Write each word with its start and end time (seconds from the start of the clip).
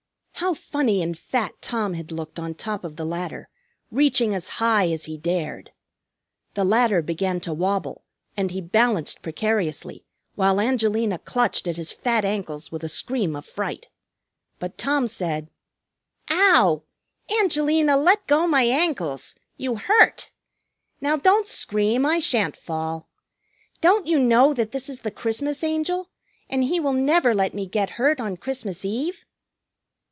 How 0.35 0.55
funny 0.55 1.03
and 1.03 1.15
fat 1.15 1.53
Tom 1.61 1.93
had 1.93 2.11
looked 2.11 2.39
on 2.39 2.55
top 2.55 2.83
of 2.83 2.95
the 2.95 3.05
ladder, 3.05 3.47
reaching 3.91 4.33
as 4.33 4.47
high 4.57 4.89
as 4.89 5.03
he 5.03 5.15
dared! 5.15 5.71
The 6.55 6.63
ladder 6.63 7.03
began 7.03 7.39
to 7.41 7.53
wobble, 7.53 8.03
and 8.35 8.49
he 8.49 8.59
balanced 8.59 9.21
precariously, 9.21 10.03
while 10.33 10.59
Angelina 10.59 11.19
clutched 11.19 11.67
at 11.67 11.75
his 11.77 11.91
fat 11.91 12.25
ankles 12.25 12.71
with 12.71 12.83
a 12.83 12.89
scream 12.89 13.35
of 13.35 13.45
fright. 13.45 13.89
But 14.57 14.79
Tom 14.79 15.05
said: 15.05 15.51
"Ow! 16.31 16.85
Angelina, 17.39 17.95
let 17.95 18.25
go 18.25 18.47
my 18.47 18.63
ankles! 18.63 19.35
You 19.57 19.75
hurt! 19.75 20.31
Now 20.99 21.17
don't 21.17 21.47
scream. 21.47 22.03
I 22.03 22.17
shan't 22.17 22.57
fall. 22.57 23.07
Don't 23.79 24.07
you 24.07 24.17
know 24.17 24.55
that 24.55 24.71
this 24.71 24.89
is 24.89 25.01
the 25.01 25.11
Christmas 25.11 25.63
Angel, 25.63 26.09
and 26.49 26.63
he 26.63 26.79
will 26.79 26.93
never 26.93 27.35
let 27.35 27.53
me 27.53 27.67
get 27.67 27.91
hurt 28.01 28.19
on 28.19 28.37
Christmas 28.37 28.83
Eve?" 28.83 29.23